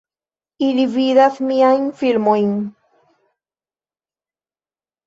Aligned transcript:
Ili 0.67 0.85
vidas 0.95 1.37
miajn 1.49 1.85
filmojn 2.01 2.57